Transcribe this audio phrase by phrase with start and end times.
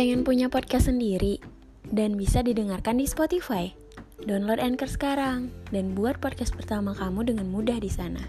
[0.00, 1.44] Pengen punya podcast sendiri
[1.84, 3.68] dan bisa didengarkan di Spotify?
[4.24, 8.24] Download Anchor sekarang dan buat podcast pertama kamu dengan mudah di sana.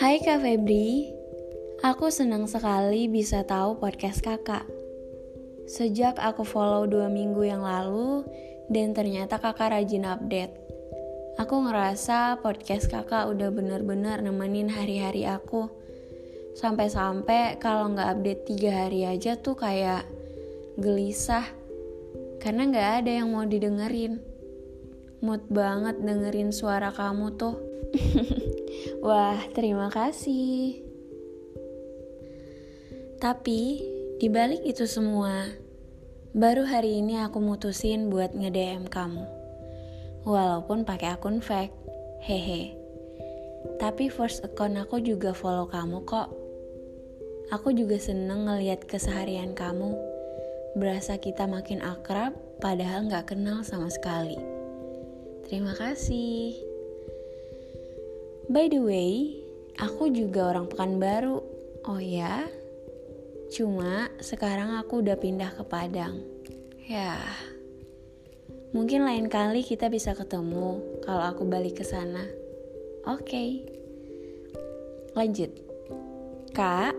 [0.00, 1.12] Hai Kak Febri,
[1.84, 4.64] aku senang sekali bisa tahu podcast kakak.
[5.68, 8.24] Sejak aku follow dua minggu yang lalu,
[8.72, 10.65] dan ternyata kakak rajin update.
[11.36, 15.68] Aku ngerasa podcast kakak udah bener-bener nemenin hari-hari aku.
[16.56, 20.08] Sampai-sampai kalau nggak update tiga hari aja tuh kayak
[20.80, 21.44] gelisah.
[22.40, 24.16] Karena nggak ada yang mau didengerin.
[25.20, 27.60] Mood banget dengerin suara kamu tuh.
[29.04, 30.80] Wah, terima kasih.
[33.20, 33.84] Tapi,
[34.24, 35.52] dibalik itu semua,
[36.32, 39.35] baru hari ini aku mutusin buat nge-DM kamu
[40.26, 41.72] walaupun pakai akun fake.
[42.26, 42.74] Hehe.
[43.78, 46.28] Tapi first account aku juga follow kamu kok.
[47.54, 49.94] Aku juga seneng ngeliat keseharian kamu.
[50.74, 54.36] Berasa kita makin akrab padahal nggak kenal sama sekali.
[55.46, 56.58] Terima kasih.
[58.50, 59.38] By the way,
[59.78, 61.38] aku juga orang Pekanbaru.
[61.86, 62.50] Oh ya?
[63.54, 66.18] Cuma sekarang aku udah pindah ke Padang.
[66.86, 67.14] Ya,
[68.74, 72.26] Mungkin lain kali kita bisa ketemu kalau aku balik ke sana.
[73.06, 73.22] Oke.
[73.22, 73.50] Okay.
[75.14, 75.54] Lanjut.
[76.50, 76.98] Kak,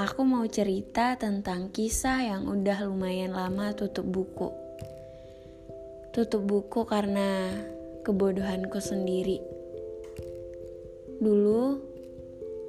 [0.00, 4.48] aku mau cerita tentang kisah yang udah lumayan lama tutup buku.
[6.16, 7.52] Tutup buku karena
[8.08, 9.44] kebodohanku sendiri.
[11.20, 11.84] Dulu,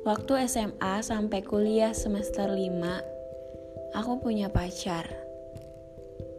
[0.04, 5.08] waktu SMA sampai kuliah semester 5, aku punya pacar.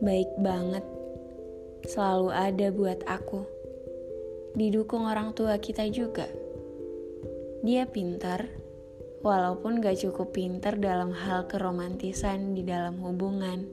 [0.05, 0.99] Baik banget
[1.86, 3.45] selalu ada buat aku.
[4.59, 6.27] Didukung orang tua kita juga.
[7.61, 8.51] Dia pintar,
[9.20, 13.69] walaupun gak cukup pintar dalam hal keromantisan di dalam hubungan.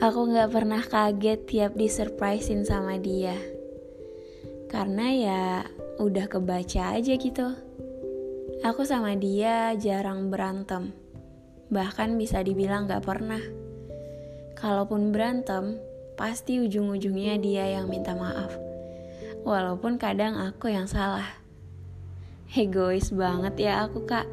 [0.00, 3.36] Aku gak pernah kaget tiap disurprisein sama dia.
[4.72, 5.42] Karena ya
[6.00, 7.52] udah kebaca aja gitu.
[8.64, 10.96] Aku sama dia jarang berantem.
[11.68, 13.42] Bahkan bisa dibilang gak pernah.
[14.56, 15.76] Kalaupun berantem,
[16.14, 18.54] pasti ujung-ujungnya dia yang minta maaf.
[19.42, 21.26] Walaupun kadang aku yang salah.
[22.52, 24.28] Egois banget ya aku kak.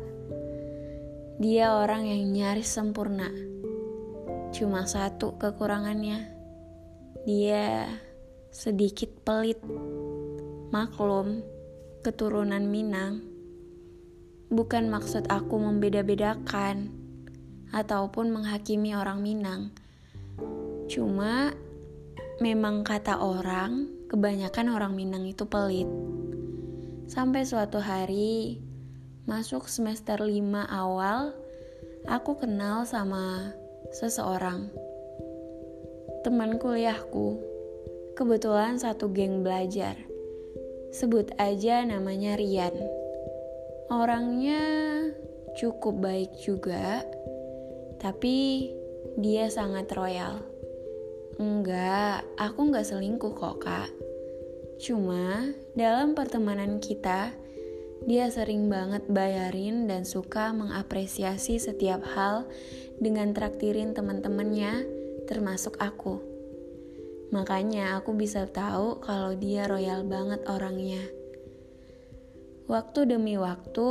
[1.40, 3.32] Dia orang yang nyaris sempurna.
[4.52, 6.28] Cuma satu kekurangannya.
[7.24, 7.88] Dia
[8.52, 9.64] sedikit pelit.
[10.70, 11.42] Maklum,
[12.04, 13.26] keturunan Minang.
[14.52, 16.94] Bukan maksud aku membeda-bedakan
[17.74, 19.74] ataupun menghakimi orang Minang.
[20.90, 21.54] Cuma
[22.40, 25.92] Memang kata orang, kebanyakan orang Minang itu pelit.
[27.12, 28.64] Sampai suatu hari,
[29.28, 30.40] masuk semester 5
[30.72, 31.36] awal,
[32.08, 33.52] aku kenal sama
[33.92, 34.72] seseorang.
[36.24, 37.44] Teman kuliahku,
[38.16, 40.00] kebetulan satu geng belajar.
[40.96, 42.72] Sebut aja namanya Rian.
[43.92, 44.64] Orangnya
[45.60, 47.04] cukup baik juga,
[48.00, 48.72] tapi
[49.20, 50.59] dia sangat royal.
[51.40, 53.88] Enggak, aku enggak selingkuh kok kak.
[54.76, 57.32] Cuma dalam pertemanan kita,
[58.04, 62.44] dia sering banget bayarin dan suka mengapresiasi setiap hal
[63.00, 64.84] dengan traktirin teman-temannya,
[65.32, 66.20] termasuk aku.
[67.32, 71.08] Makanya aku bisa tahu kalau dia royal banget orangnya.
[72.68, 73.88] Waktu demi waktu,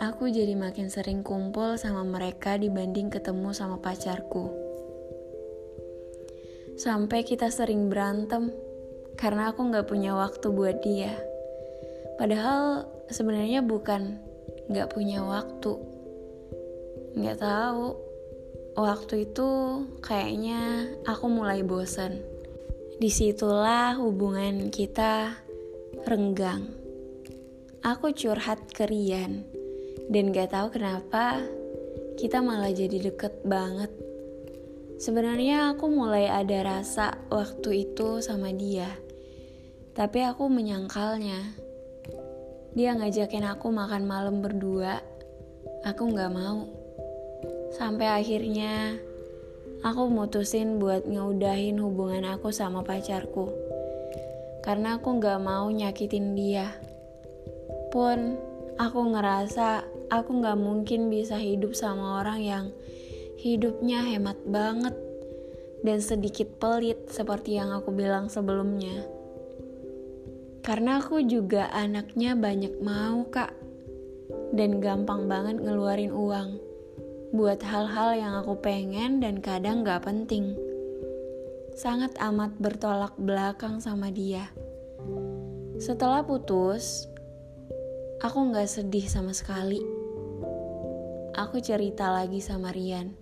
[0.00, 4.61] aku jadi makin sering kumpul sama mereka dibanding ketemu sama pacarku.
[6.82, 8.50] Sampai kita sering berantem
[9.14, 11.14] karena aku gak punya waktu buat dia.
[12.18, 14.18] Padahal sebenarnya bukan
[14.66, 15.78] gak punya waktu.
[17.22, 17.94] Gak tahu.
[18.74, 19.48] Waktu itu
[20.02, 22.18] kayaknya aku mulai bosan.
[22.98, 25.38] Di situlah hubungan kita
[26.02, 26.66] renggang.
[27.86, 29.46] Aku curhat ke Rian
[30.10, 31.46] dan gak tahu kenapa
[32.18, 33.94] kita malah jadi deket banget
[34.96, 38.88] Sebenarnya aku mulai ada rasa waktu itu sama dia.
[39.92, 41.56] Tapi aku menyangkalnya.
[42.72, 45.04] Dia ngajakin aku makan malam berdua.
[45.84, 46.64] Aku gak mau.
[47.76, 48.96] Sampai akhirnya
[49.84, 53.52] aku mutusin buat ngeudahin hubungan aku sama pacarku.
[54.64, 56.72] Karena aku gak mau nyakitin dia.
[57.92, 58.40] Pun
[58.80, 62.64] aku ngerasa aku gak mungkin bisa hidup sama orang yang
[63.42, 64.94] hidupnya hemat banget
[65.82, 69.02] dan sedikit pelit seperti yang aku bilang sebelumnya.
[70.62, 73.50] Karena aku juga anaknya banyak mau, Kak.
[74.54, 76.62] Dan gampang banget ngeluarin uang
[77.34, 80.54] buat hal-hal yang aku pengen dan kadang gak penting.
[81.74, 84.54] Sangat amat bertolak belakang sama dia.
[85.82, 87.10] Setelah putus,
[88.22, 89.82] aku gak sedih sama sekali.
[91.34, 93.21] Aku cerita lagi sama Rian.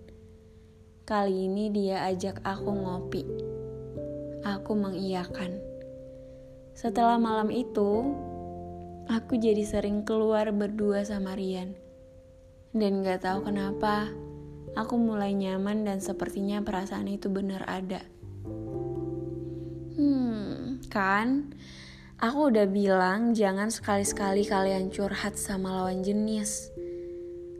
[1.01, 3.25] Kali ini dia ajak aku ngopi.
[4.45, 5.57] Aku mengiyakan.
[6.77, 8.13] Setelah malam itu,
[9.09, 11.73] aku jadi sering keluar berdua sama Rian.
[12.69, 14.13] Dan gak tahu kenapa,
[14.77, 18.05] aku mulai nyaman dan sepertinya perasaan itu benar ada.
[19.97, 21.49] Hmm, kan?
[22.21, 26.69] Aku udah bilang jangan sekali-sekali kalian curhat sama lawan jenis.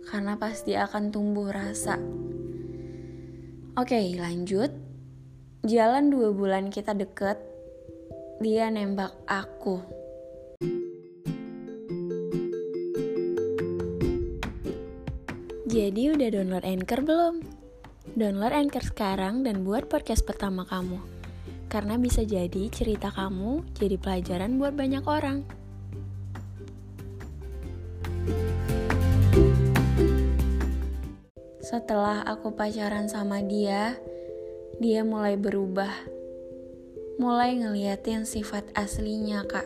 [0.05, 1.97] Karena pasti akan tumbuh rasa.
[3.79, 4.67] Oke, lanjut.
[5.63, 7.39] Jalan dua bulan kita deket,
[8.43, 9.79] dia nembak aku.
[15.71, 17.35] Jadi udah download Anchor belum?
[18.19, 20.99] Download Anchor sekarang dan buat podcast pertama kamu.
[21.71, 25.60] Karena bisa jadi cerita kamu jadi pelajaran buat banyak orang.
[31.71, 33.95] Setelah aku pacaran sama dia,
[34.83, 35.89] dia mulai berubah.
[37.15, 39.63] Mulai ngeliatin sifat aslinya, Kak.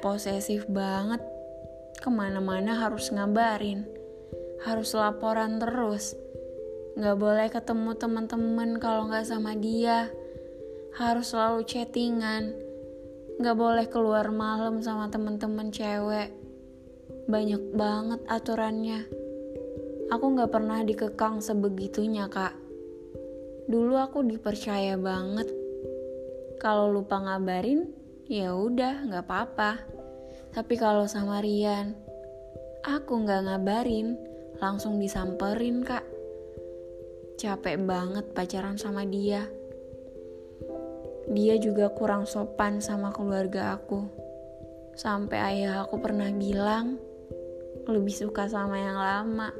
[0.00, 1.20] Posesif banget.
[2.00, 3.84] Ke mana-mana harus ngabarin.
[4.64, 6.16] Harus laporan terus.
[6.96, 10.08] Gak boleh ketemu teman-teman kalau nggak sama dia
[10.96, 12.56] harus selalu chattingan,
[13.36, 16.32] gak boleh keluar malam sama temen-temen cewek.
[17.28, 19.25] Banyak banget aturannya.
[20.06, 22.54] Aku gak pernah dikekang sebegitunya kak.
[23.66, 25.50] Dulu aku dipercaya banget.
[26.62, 27.90] Kalau lupa ngabarin,
[28.30, 29.82] ya udah gak apa-apa.
[30.54, 31.92] Tapi kalau sama Rian,
[32.86, 34.14] aku gak ngabarin,
[34.62, 36.06] langsung disamperin kak.
[37.36, 39.44] Capek banget pacaran sama dia
[41.26, 44.06] dia juga kurang sopan sama keluarga aku.
[44.94, 47.02] Sampai ayah aku pernah bilang,
[47.90, 49.50] lebih suka sama yang lama,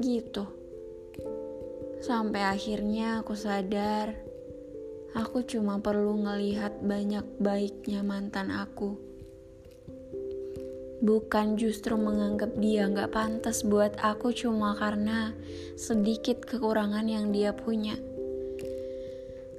[0.00, 0.44] gitu.
[2.04, 4.12] Sampai akhirnya aku sadar,
[5.16, 9.00] aku cuma perlu ngelihat banyak baiknya mantan aku.
[11.00, 15.36] Bukan justru menganggap dia gak pantas buat aku cuma karena
[15.76, 17.96] sedikit kekurangan yang dia punya.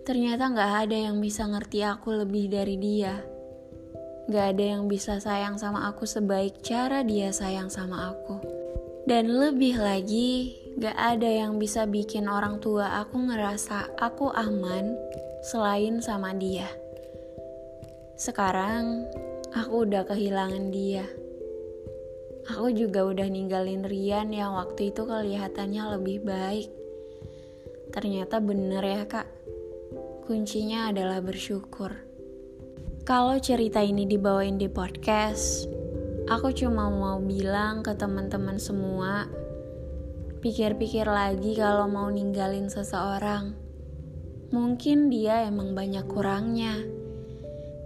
[0.01, 3.22] Ternyata gak ada yang bisa ngerti aku lebih dari dia.
[4.28, 8.56] Gak ada yang bisa sayang sama aku sebaik cara dia sayang sama aku.
[9.07, 15.00] Dan lebih lagi, gak ada yang bisa bikin orang tua aku ngerasa aku aman
[15.48, 16.68] selain sama dia.
[18.19, 19.07] Sekarang,
[19.56, 21.07] aku udah kehilangan dia.
[22.51, 26.68] Aku juga udah ninggalin Rian yang waktu itu kelihatannya lebih baik.
[27.95, 29.27] Ternyata bener ya kak,
[30.27, 31.95] kuncinya adalah bersyukur.
[33.07, 35.76] Kalau cerita ini dibawain di podcast,
[36.27, 39.27] aku cuma mau bilang ke teman-teman semua,
[40.44, 43.56] pikir-pikir lagi kalau mau ninggalin seseorang.
[44.51, 46.84] Mungkin dia emang banyak kurangnya,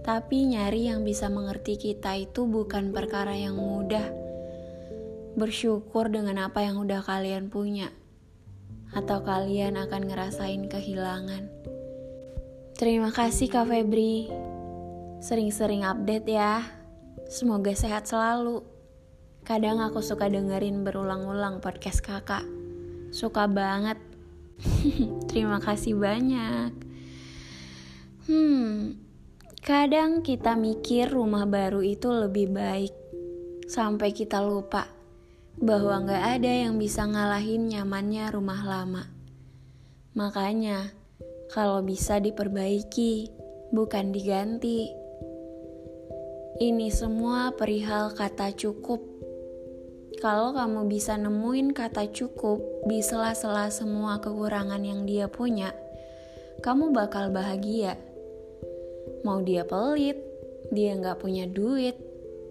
[0.02, 4.10] tapi nyari yang bisa mengerti kita itu bukan perkara yang mudah.
[5.38, 7.90] Bersyukur dengan apa yang udah kalian punya,
[8.90, 11.46] atau kalian akan ngerasain kehilangan.
[12.78, 14.26] Terima kasih Kak Febri.
[15.22, 16.81] Sering-sering update ya.
[17.32, 18.60] Semoga sehat selalu.
[19.40, 22.44] Kadang aku suka dengerin berulang-ulang podcast kakak.
[23.08, 23.96] Suka banget.
[25.32, 26.76] Terima kasih banyak.
[28.28, 29.00] Hmm,
[29.64, 32.92] kadang kita mikir rumah baru itu lebih baik.
[33.64, 34.92] Sampai kita lupa
[35.56, 39.08] bahwa gak ada yang bisa ngalahin nyamannya rumah lama.
[40.12, 40.92] Makanya,
[41.48, 43.32] kalau bisa diperbaiki,
[43.72, 45.01] bukan diganti.
[46.60, 49.00] Ini semua perihal kata cukup.
[50.20, 55.72] Kalau kamu bisa nemuin kata cukup di sela-sela semua kekurangan yang dia punya,
[56.60, 57.96] kamu bakal bahagia.
[59.24, 60.18] Mau dia pelit,
[60.68, 61.96] dia nggak punya duit,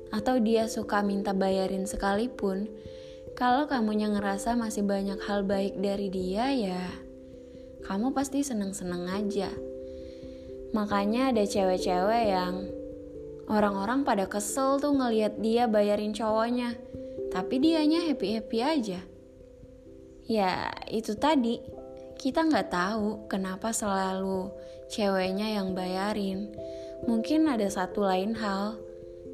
[0.10, 2.66] atau dia suka minta bayarin sekalipun,
[3.38, 6.84] kalau kamunya ngerasa masih banyak hal baik dari dia ya
[7.82, 9.50] kamu pasti seneng-seneng aja.
[10.72, 12.64] Makanya ada cewek-cewek yang
[13.52, 16.80] orang-orang pada kesel tuh ngeliat dia bayarin cowoknya,
[17.36, 19.00] tapi dianya happy-happy aja.
[20.24, 21.60] Ya itu tadi,
[22.16, 24.48] kita nggak tahu kenapa selalu
[24.88, 26.48] ceweknya yang bayarin.
[27.04, 28.80] Mungkin ada satu lain hal,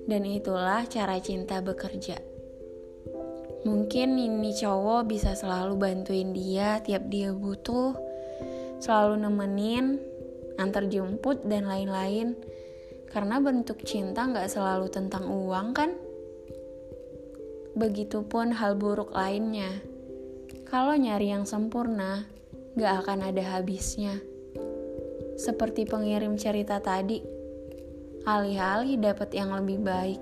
[0.10, 2.18] dan itulah cara cinta bekerja.
[3.68, 7.94] Mungkin ini cowok bisa selalu bantuin dia tiap dia butuh,
[8.80, 10.00] selalu nemenin,
[10.56, 12.34] antar jemput, dan lain-lain.
[13.08, 15.92] Karena bentuk cinta nggak selalu tentang uang kan?
[17.78, 19.70] Begitupun hal buruk lainnya.
[20.68, 22.28] Kalau nyari yang sempurna,
[22.76, 24.20] gak akan ada habisnya.
[25.38, 27.24] Seperti pengirim cerita tadi,
[28.28, 30.20] alih-alih dapat yang lebih baik,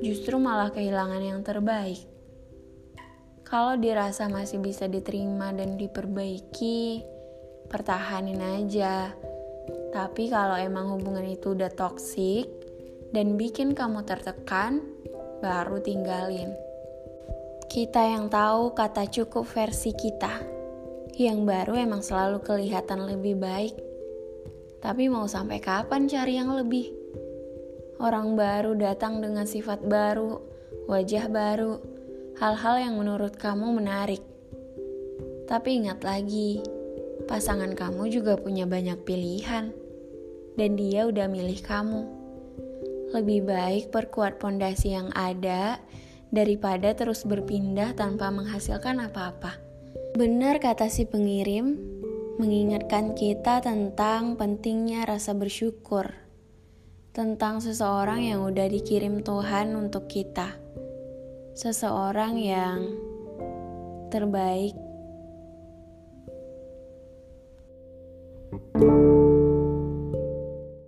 [0.00, 2.00] justru malah kehilangan yang terbaik.
[3.44, 7.04] Kalau dirasa masih bisa diterima dan diperbaiki,
[7.68, 9.12] pertahanin aja.
[9.88, 12.48] Tapi kalau emang hubungan itu udah toksik
[13.12, 14.84] dan bikin kamu tertekan,
[15.40, 16.52] baru tinggalin.
[17.68, 20.40] Kita yang tahu kata cukup versi kita.
[21.18, 23.74] Yang baru emang selalu kelihatan lebih baik.
[24.78, 26.94] Tapi mau sampai kapan cari yang lebih?
[27.98, 30.38] Orang baru datang dengan sifat baru,
[30.86, 31.82] wajah baru,
[32.38, 34.22] hal-hal yang menurut kamu menarik.
[35.50, 36.62] Tapi ingat lagi,
[37.28, 39.70] pasangan kamu juga punya banyak pilihan,
[40.56, 42.02] dan dia udah milih kamu.
[43.12, 45.78] Lebih baik perkuat pondasi yang ada
[46.32, 49.60] daripada terus berpindah tanpa menghasilkan apa-apa.
[50.16, 51.76] Benar kata si pengirim,
[52.40, 56.10] mengingatkan kita tentang pentingnya rasa bersyukur,
[57.12, 60.56] tentang seseorang yang udah dikirim Tuhan untuk kita,
[61.56, 62.92] seseorang yang
[64.08, 64.87] terbaik